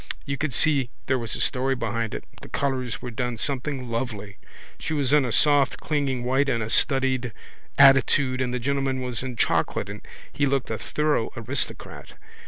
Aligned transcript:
You 0.25 0.35
could 0.35 0.51
see 0.51 0.89
there 1.05 1.19
was 1.19 1.35
a 1.35 1.39
story 1.39 1.75
behind 1.75 2.15
it. 2.15 2.23
The 2.41 2.49
colours 2.49 3.03
were 3.03 3.11
done 3.11 3.37
something 3.37 3.87
lovely. 3.91 4.39
She 4.79 4.95
was 4.95 5.13
in 5.13 5.25
a 5.25 5.31
soft 5.31 5.77
clinging 5.79 6.23
white 6.23 6.49
in 6.49 6.59
a 6.59 6.71
studied 6.71 7.31
attitude 7.77 8.41
and 8.41 8.51
the 8.51 8.57
gentleman 8.57 9.03
was 9.03 9.21
in 9.21 9.35
chocolate 9.35 9.89
and 9.91 10.01
he 10.33 10.47
looked 10.47 10.71
a 10.71 10.79
thorough 10.79 11.29
aristocrat. 11.37 12.13